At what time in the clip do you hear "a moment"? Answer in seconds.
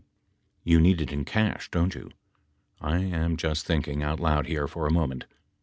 4.87-5.25